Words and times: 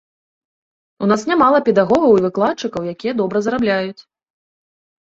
У 1.05 1.09
нас 1.11 1.21
нямала 1.33 1.59
педагогаў 1.69 2.11
і 2.17 2.25
выкладчыкаў, 2.27 2.81
якія 2.95 3.13
добра 3.21 3.37
зарабляюць. 3.51 4.01